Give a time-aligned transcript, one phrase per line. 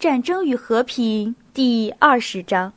[0.00, 2.72] 战争与和平第二十章。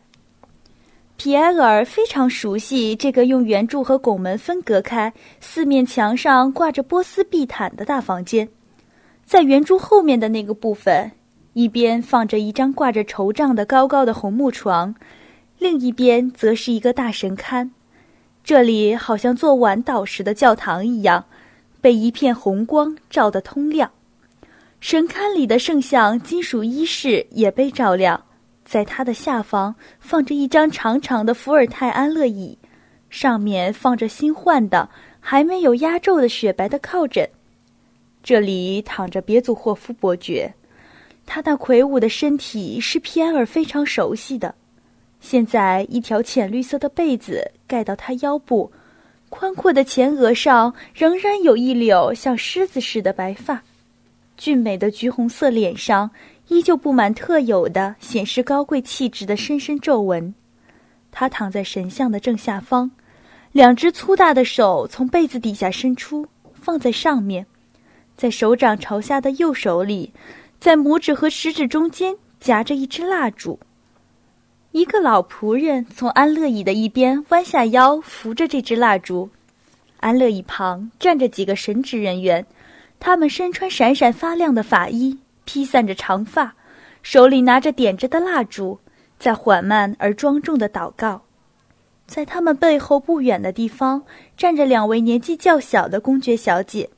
[1.15, 8.49] 皮埃尔非常熟悉这个用圆柱和拱门分隔开、四面墙上挂着波斯地毯的大房间。
[9.23, 11.13] 在圆柱后面的那个部分，
[11.53, 14.93] 一边放着一张挂着绸帐的高高的红木床，
[15.57, 17.69] 另一边则是一个大神龛。
[18.43, 21.23] 这里好像做晚祷时的教堂一样，
[21.79, 23.89] 被一片红光照得通亮。
[24.83, 28.21] 神龛里的圣像金属衣饰也被照亮，
[28.65, 32.57] 在它的下方放着一张长长的伏尔泰安乐椅，
[33.09, 34.89] 上面放着新换的、
[35.21, 37.25] 还没有压皱的雪白的靠枕。
[38.21, 40.53] 这里躺着别祖霍夫伯爵，
[41.25, 44.53] 他那魁梧的身体是皮埃尔非常熟悉的。
[45.21, 48.69] 现在一条浅绿色的被子盖到他腰部，
[49.29, 53.63] 宽阔的前额上仍然有一绺像狮子似的白发。
[54.43, 56.11] 俊美的橘红色脸上
[56.49, 60.35] 依旧布满特有的显示高贵气质的深深皱纹。
[61.11, 62.91] 他躺在神像的正下方，
[63.53, 67.45] 两只粗大的手从被子底下伸出，放在上面，
[68.17, 70.11] 在手掌朝下的右手里，
[70.59, 73.57] 在拇指和食指中间夹着一支蜡烛。
[74.73, 79.29] 一个老仆人从安乐椅的一边弯下腰扶着这支蜡烛，
[80.01, 82.45] 安乐椅旁站着几个神职人员。
[83.05, 86.55] 他们身穿闪闪发亮的法衣，披散着长发，
[87.01, 88.79] 手里拿着点着的蜡烛，
[89.19, 91.21] 在缓慢而庄重的祷告。
[92.07, 94.03] 在他们背后不远的地方，
[94.37, 96.89] 站着两位年纪较小的公爵小姐，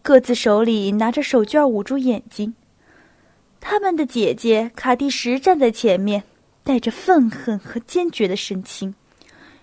[0.00, 2.54] 各自手里拿着手绢捂住眼睛。
[3.60, 6.22] 他们的姐姐卡蒂什站在前面，
[6.62, 8.94] 带着愤恨和坚决的神情，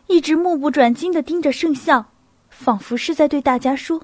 [0.05, 2.05] 一直目不转睛地盯着圣像，
[2.51, 4.03] 仿佛是在对大家说。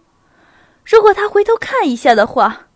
[0.90, 2.68] 如果他回头看一下的话，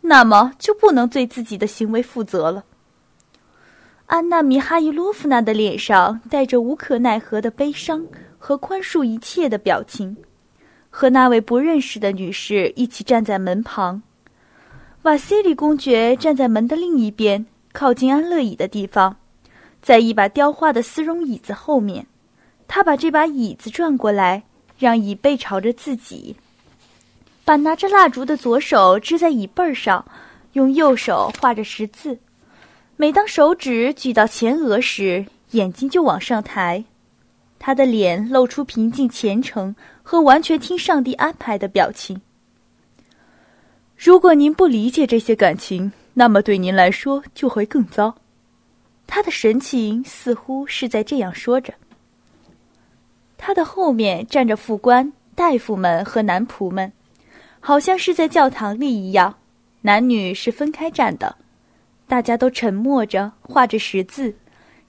[0.00, 2.64] 那么就不能对自己的行为负责了。
[4.06, 8.04] 安娜·米哈伊洛夫娜的脸上带着无可奈何的悲伤
[8.40, 10.16] 和宽恕一切的表情，
[10.90, 14.02] 和那位不认识的女士一起站在门旁。
[15.02, 19.16] 瓦西里公爵站在门的另一边，靠近安乐椅的地方，
[19.80, 22.04] 在一把雕花的丝绒椅子后面。
[22.66, 24.42] 他把这把椅子转过来，
[24.76, 26.34] 让椅背朝着自己。
[27.44, 30.04] 把拿着蜡烛的左手支在椅背上，
[30.52, 32.18] 用右手画着十字。
[32.96, 36.84] 每当手指举到前额时，眼睛就往上抬。
[37.58, 42.20] 他的脸露出平静、虔诚和完全听上帝安排的表情。
[43.96, 48.14] 如果您不理解这些感情，那么对您来说就会更糟。
[49.06, 51.74] 他的神情似乎是在这样说着。
[53.36, 56.92] 他的后面站着副官、大夫们和男仆们。
[57.60, 59.34] 好像是在教堂里一样，
[59.82, 61.36] 男女是分开站的，
[62.08, 64.34] 大家都沉默着画着十字，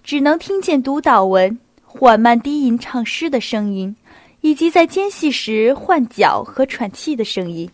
[0.04, 3.96] 只能听见读祷文、缓慢低吟唱诗的声音，
[4.40, 7.70] 以及在间隙时换脚和喘气的声音。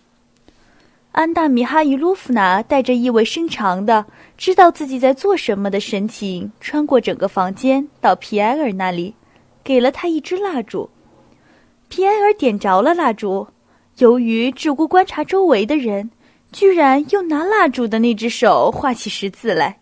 [1.11, 4.05] 安娜·米哈伊洛夫娜带着意味深长的
[4.37, 9.15] 知道自己在做什么的神情，穿过整个房间到皮埃尔那里，
[9.63, 10.89] 给了他一支蜡烛。
[11.87, 13.47] 皮埃尔点着了蜡烛。
[13.97, 16.11] 由于只顾观察周围的人，
[16.51, 19.79] 居然用拿蜡烛的那只手画起十字来。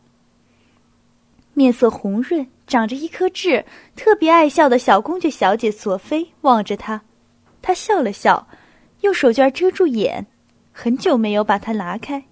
[1.54, 3.66] 面色红润、长着一颗痣、
[3.96, 7.02] 特别爱笑的小公爵小姐索菲望着他，
[7.62, 8.48] 他笑了笑，
[9.02, 10.26] 用手绢遮住眼，
[10.72, 12.24] 很久没有把它拿开。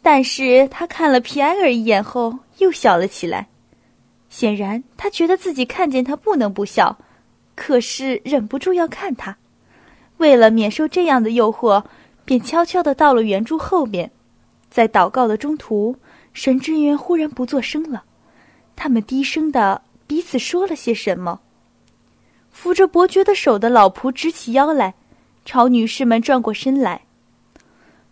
[0.00, 3.48] 但是他看了皮埃尔一眼后，又笑了起来。
[4.28, 6.98] 显然，他觉得自己看见他不能不笑，
[7.54, 9.36] 可是忍不住要看他。
[10.22, 11.82] 为了免受这样的诱惑，
[12.24, 14.08] 便悄悄地到了圆柱后面。
[14.70, 15.96] 在祷告的中途，
[16.32, 18.04] 神职人员忽然不作声了，
[18.76, 21.40] 他们低声地彼此说了些什么。
[22.52, 24.94] 扶着伯爵的手的老仆直起腰来，
[25.44, 27.02] 朝女士们转过身来。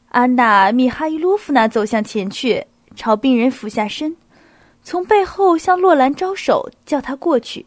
[0.09, 2.66] 安娜·米哈伊洛夫娜走向前去，
[2.97, 4.16] 朝病人俯下身，
[4.83, 7.65] 从背后向洛兰招手，叫他过去。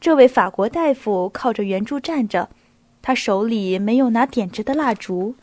[0.00, 2.48] 这位法国大夫靠着圆柱站着。
[3.02, 5.34] 他手里没有拿点着的蜡烛，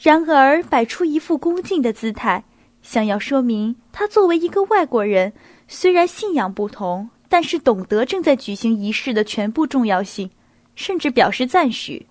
[0.00, 2.42] 然而摆出一副恭敬的姿态，
[2.82, 5.32] 想要说明他作为一个外国人，
[5.68, 10.28] 虽然信仰不同，但是懂得正在举行仪式的全部重要性，
[10.74, 12.06] 甚至表示赞许。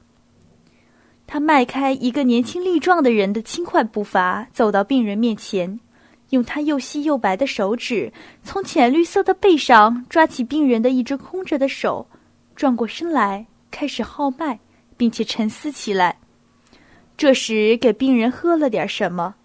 [1.27, 5.79] 他迈开一个年轻力壮的人的轻快步伐，走到病人面前，
[6.29, 8.11] 用他又细又白的手指
[8.41, 12.07] 从浅绿色的背上抓起病人的一只空着的手，
[12.55, 14.59] 转过身来开始号脉。
[15.03, 16.17] 并且沉思起来。
[17.17, 19.35] 这时，给病人喝了点什么。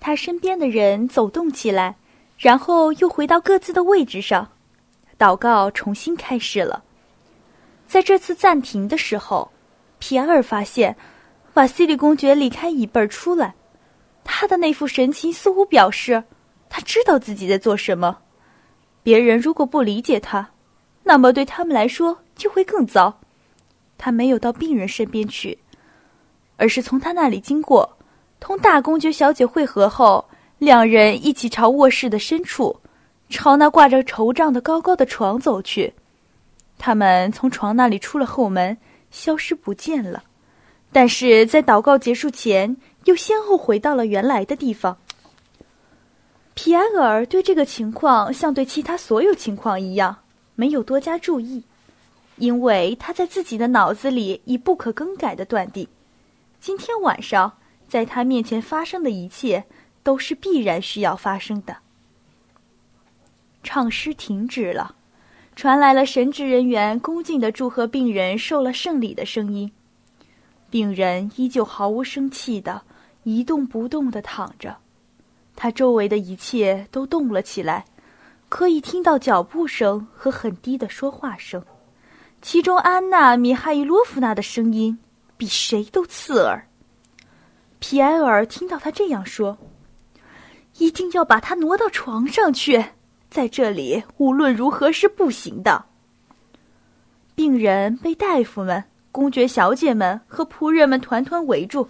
[0.00, 1.94] 他身边的人走动起来，
[2.36, 4.50] 然后又回到各自的位置上，
[5.16, 6.82] 祷告重新开始了。
[7.86, 9.48] 在这次暂停的时候，
[10.00, 10.96] 皮埃尔发现
[11.52, 13.54] 瓦西里公爵离开椅背出来，
[14.24, 16.20] 他的那副神情似乎表示
[16.68, 18.18] 他知道自己在做什么。
[19.04, 20.50] 别人如果不理解他，
[21.04, 23.20] 那么对他们来说就会更糟。
[23.96, 25.58] 他没有到病人身边去，
[26.56, 27.96] 而是从他那里经过，
[28.40, 30.24] 同大公爵小姐会合后，
[30.58, 32.80] 两人一起朝卧室的深处，
[33.28, 35.92] 朝那挂着绸帐的高高的床走去。
[36.76, 38.76] 他们从床那里出了后门，
[39.10, 40.24] 消失不见了。
[40.92, 44.96] 但是在祷告结束前，又先后回到了原来的地方。
[46.54, 50.18] 皮埃尔对这个情况像对其他所有情况一样，
[50.54, 51.64] 没有多加注意，
[52.36, 55.86] 因为他在自己的脑子里已不可更改的断定：
[56.60, 57.52] 今天晚上
[57.88, 59.64] 在他面前发生的一切
[60.02, 61.76] 都是必然需要发生的。
[63.62, 64.94] 唱诗停止了，
[65.56, 69.70] 传来了神职人员恭敬的祝贺病人受了圣礼的声音。
[70.70, 72.82] 病人依旧毫无生气的
[73.22, 74.76] 一动不动的躺着。
[75.56, 77.84] 他周围的一切都动了起来，
[78.48, 81.64] 可以听到脚步声和很低的说话声，
[82.44, 84.98] 其中安娜·米哈伊洛夫娜的声音
[85.38, 86.68] 比谁都刺耳。
[87.78, 89.56] 皮埃尔听到他这样说
[90.76, 92.84] ：“一定要把他挪到床上去，
[93.30, 95.86] 在这里无论如何是不行的。”
[97.34, 101.88] 病人被大夫们、公爵小姐们和仆人们团团围住。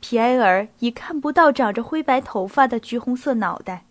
[0.00, 3.82] 皮埃尔已看不到长着灰白头发的橘红色脑袋，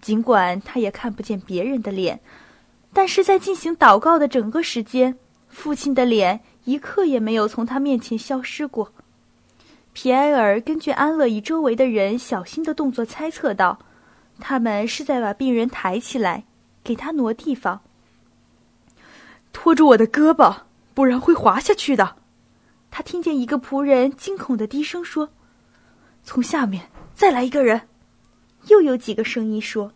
[0.00, 2.20] 尽管他也看不见别人的脸，
[2.92, 5.16] 但是在进行祷告的整个时间，
[5.48, 8.92] 父亲的脸一刻也没有从他面前消失过。
[9.92, 13.78] 皮埃尔根据安乐椅周围的人小心的动作猜测到，
[14.38, 16.44] 他们是在把病人抬起来，
[16.84, 17.80] 给他挪地方。
[19.52, 20.54] 拖住我的胳膊，
[20.94, 22.16] 不然会滑下去的。
[22.90, 25.28] 他听见一个仆人惊恐的低声说
[26.22, 27.82] ：“从下面再来一个人。”
[28.68, 29.92] 又有几个声音说：“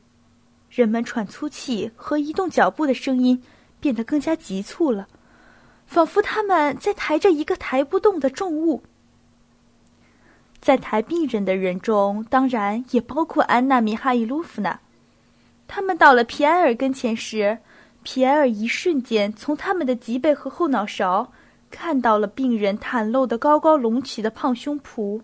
[0.74, 3.42] 人们喘粗气和移动脚步的声音
[3.78, 5.06] 变得更加急促了，
[5.86, 8.82] 仿佛他们在抬着一个抬不动的重物。”
[10.62, 14.80] 在抬病人的人中，当然也包括安娜·米哈伊洛夫娜。
[15.68, 17.58] 他们到了皮埃尔跟前时，
[18.02, 21.30] 皮埃尔一瞬间从他们的脊背和后脑勺。
[21.70, 25.22] 看到了病人袒露的高高隆起的胖胸脯，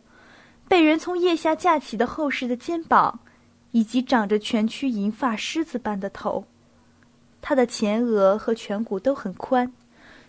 [0.67, 3.21] 被人从腋下架起的厚实的肩膀，
[3.71, 6.45] 以及长着蜷曲银发狮子般的头。
[7.41, 9.73] 他的前额和颧骨都很宽，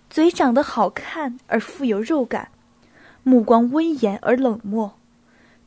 [0.09, 2.49] 嘴长得好看而富有肉感，
[3.23, 4.93] 目光威严而冷漠，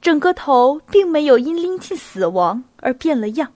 [0.01, 3.53] 整个头并没有因临近死亡而变了样。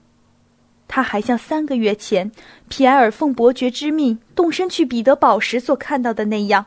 [0.87, 2.31] 他还像三个月前
[2.69, 6.65] 皮埃尔奉伯爵之命动身去彼得堡时所看到的那样。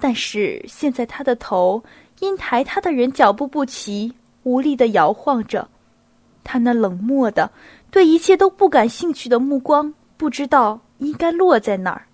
[0.00, 1.82] 但是现在，他的头
[2.20, 4.12] 因抬他的人脚步不齐，
[4.42, 5.68] 无力的摇晃着。
[6.44, 7.50] 他那冷漠的、
[7.90, 12.06] 对一切都不感兴趣的目光，不知道应该落在哪儿。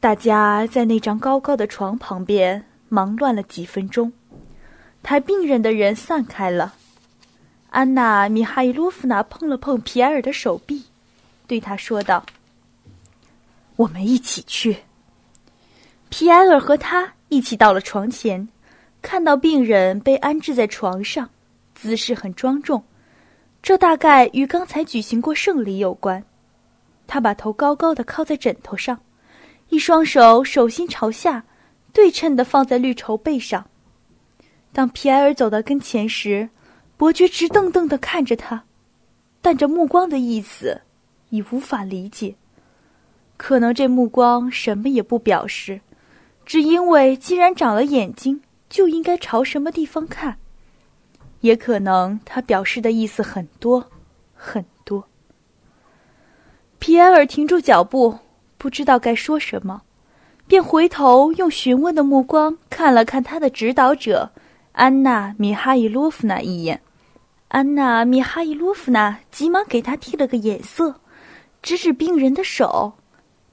[0.00, 4.12] 大家在那张高高的床旁边忙乱了几分钟，
[5.02, 6.74] 抬病人的人散开了。
[7.70, 10.84] 安娜·米哈伊洛夫娜碰了碰皮埃尔的手臂，
[11.46, 12.24] 对他说道
[13.76, 14.78] ：“我们一起去。”
[16.08, 18.48] 皮埃尔和他一起到了床前，
[19.02, 21.28] 看到病人被安置在床上，
[21.80, 22.82] 姿势很庄重，
[23.62, 26.24] 这大概与刚才举行过圣礼有关。
[27.06, 29.00] 他把头高高的靠在枕头上，
[29.68, 31.44] 一双手手心朝下，
[31.92, 33.64] 对称的放在绿绸背上。
[34.72, 36.48] 当皮埃尔走到跟前时，
[36.96, 38.64] 伯爵直瞪瞪的看着他，
[39.40, 40.80] 但这目光的意思，
[41.30, 42.34] 已无法理解。
[43.36, 45.80] 可能这目光什么也不表示。
[46.44, 50.38] 只因为既然长了眼睛，就应该朝什么地方看。
[51.40, 53.84] 也可能他表示的意思很多，
[54.34, 55.04] 很多。
[56.78, 58.18] 皮埃尔停住脚步，
[58.56, 59.82] 不知道该说什么，
[60.46, 64.30] 便回头用询问的目光看了看他的指导者
[64.72, 66.80] 安娜·米哈伊洛夫娜一眼。
[67.48, 71.00] 安娜·米哈伊洛夫娜急忙给他递了个眼色，
[71.62, 72.94] 指指病人的手。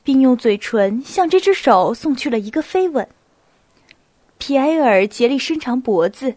[0.05, 3.07] 并用嘴唇向这只手送去了一个飞吻。
[4.37, 6.35] 皮埃尔竭力伸长脖子，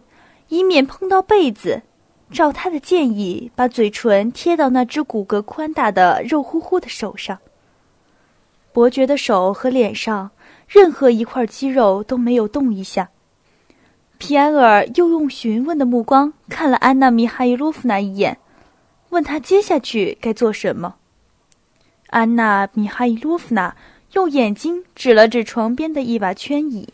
[0.49, 1.81] 以免碰到被子，
[2.31, 7.39] 照他的建议，把嘴唇贴到那只骨骼宽大的肉乎乎的手上。
[8.71, 10.29] 伯爵的手和脸上
[10.67, 13.09] 任何一块肌肉都没有动一下。
[14.19, 18.37] 皮埃尔又用询问的目光看了安娜·米哈伊洛夫娜一眼，
[19.09, 20.95] 问他接下去该做什么。
[22.07, 23.75] 安娜·米哈伊洛夫娜
[24.13, 26.89] 用眼睛指了指床边的一把圈椅，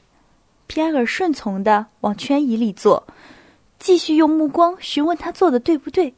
[0.67, 3.05] 皮埃尔顺从的往圈椅里坐，
[3.85, 6.11] 继续用目光询问他做的对不对。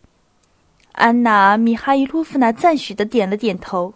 [0.93, 3.93] 安娜·米哈伊洛夫娜赞许的点了点头。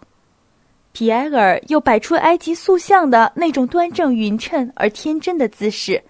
[0.92, 6.04] 皮埃尔又摆出埃及塑像的那种端正匀称而天真的姿势，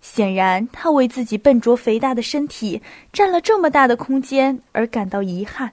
[0.00, 2.80] 显然他为自己笨拙肥大的身体
[3.12, 5.70] 占了这么大的空间而感到遗憾，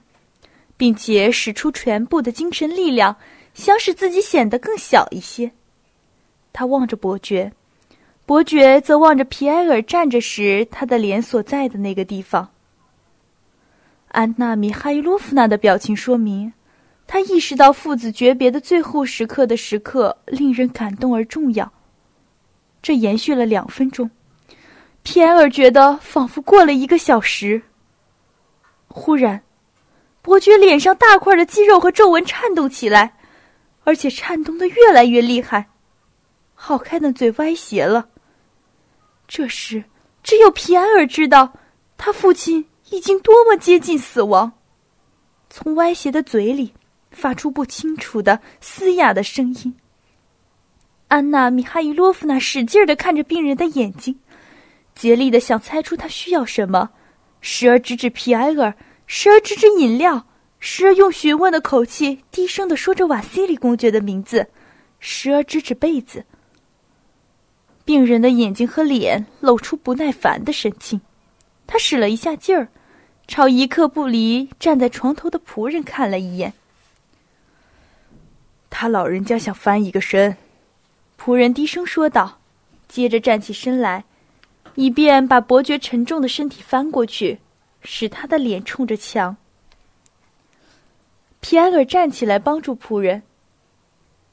[0.76, 3.16] 并且使出全部的精神力量，
[3.54, 5.50] 想使自己显得更小一些。
[6.52, 7.50] 他望着伯爵，
[8.26, 12.50] 伯爵则望着皮埃尔站着时他的脸所在的那个地方。
[14.08, 16.52] 安娜·米哈伊洛夫娜的表情说明。
[17.06, 21.70] 他意识到父子诀别的最后时刻的时刻令人感动而重要。
[22.80, 24.10] 这延续了两分钟，
[25.02, 27.60] 皮埃尔觉得仿佛过了一个小时。
[28.88, 29.42] 忽然，
[30.22, 33.14] 伯爵脸上大块的肌肉和皱纹颤动起来，
[33.84, 35.66] 而且颤动的越来越厉害，
[36.54, 38.08] 好看的嘴歪斜了。
[39.26, 39.84] 这时，
[40.22, 41.52] 只有皮埃尔知道，
[41.96, 44.52] 他父亲已经多么接近死亡。
[45.48, 46.74] 从歪斜的嘴里。
[47.14, 49.76] 发出不清楚的嘶哑的声音。
[51.06, 54.18] 安娜·米哈伊洛夫娜使劲的看着病人的眼睛，
[54.96, 56.90] 竭力的想猜出他需要什么，
[57.40, 58.74] 时而指指皮埃尔，
[59.06, 60.26] 时而指指饮料，
[60.58, 64.48] 时而用询问的口气低声的说着瓦西里公爵的名字，
[64.98, 66.24] 时而指指被子。
[67.84, 71.00] 病人的眼睛和脸露出不耐烦的神情，
[71.66, 72.68] 他使了一下劲儿，
[73.26, 76.52] 朝一刻不离站在床头的仆人看了一眼。
[78.70, 80.36] 他老人家想翻一个身，
[81.20, 82.38] 仆人低声说道，
[82.88, 84.04] 接着站起身来，
[84.74, 87.38] 以便把伯爵沉重的身体翻过去，
[87.82, 89.36] 使他的脸冲着墙。
[91.40, 93.22] 皮埃尔站起来帮助仆人。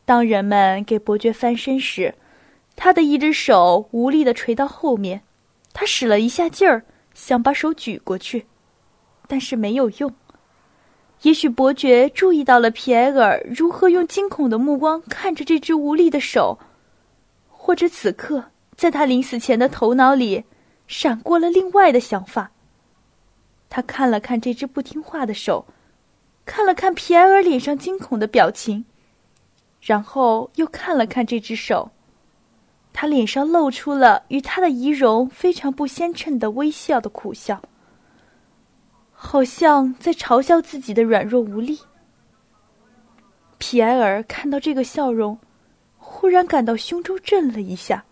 [0.06, 2.16] 当人们给伯爵翻身时，
[2.84, 5.22] 他的一只手无力的垂到后面，
[5.72, 6.84] 他使了一下劲儿，
[7.14, 8.48] 想把手举过去，
[9.28, 10.12] 但是没有用。
[11.22, 16.58] 也许伯爵注意到了皮埃尔如何用惊恐的目光看着这只无力的手，
[17.50, 18.44] 或者此刻
[18.76, 20.44] 在他临死前的头脑里
[20.88, 22.50] 闪过了另外的想法。
[23.70, 25.68] 他看了看这只不听话的手，
[26.46, 28.84] 看了看皮埃尔脸上惊恐的表情，
[29.80, 31.92] 然后又看了看这只手，
[32.94, 37.62] 他脸上露出了与他的仪容非常不相称的微笑的苦笑。
[39.12, 41.80] 好像在嘲笑自己的软弱无力。
[43.60, 45.38] 皮埃尔看到这个笑容，
[45.98, 48.04] 忽然感到胸中震了一下，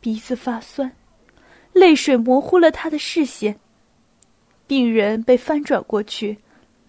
[0.00, 0.90] 鼻子发酸，
[1.74, 3.60] 泪水模糊了他的视线。
[4.66, 6.38] 病人被翻转过去，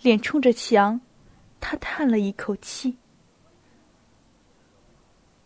[0.02, 1.00] 脸冲着墙，
[1.60, 2.98] 他叹了一口气。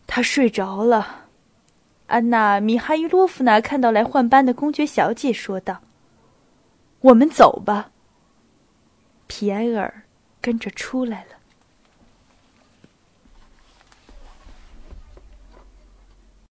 [0.06, 1.23] 他睡着了。
[2.06, 5.80] 安娜·米哈伊洛夫娜看到来换班的公爵小姐，说道
[7.00, 7.90] ：“我们走吧。”
[9.26, 10.02] 皮埃尔
[10.40, 11.33] 跟着出来了。